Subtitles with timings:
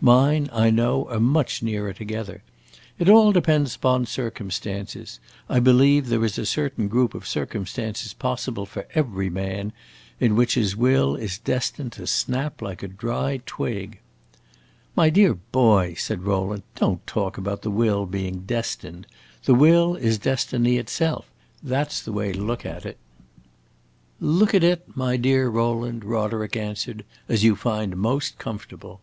[0.00, 2.44] Mine, I know, are much nearer together.
[3.00, 5.18] It all depends upon circumstances.
[5.48, 9.72] I believe there is a certain group of circumstances possible for every man,
[10.20, 13.98] in which his will is destined to snap like a dry twig."
[14.94, 19.08] "My dear boy," said Rowland, "don't talk about the will being 'destined.'
[19.46, 21.28] The will is destiny itself.
[21.60, 22.98] That 's the way to look at it."
[24.20, 29.00] "Look at it, my dear Rowland," Roderick answered, "as you find most comfortable.